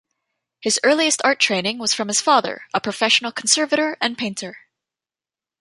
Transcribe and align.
His 0.61 0.79
earliest 0.83 1.21
art 1.23 1.39
training 1.39 1.77
was 1.77 1.93
from 1.93 2.07
his 2.07 2.21
father, 2.21 2.63
a 2.73 2.81
professional 2.81 3.31
conservator 3.31 3.97
and 4.01 4.17
painter. 4.17 4.57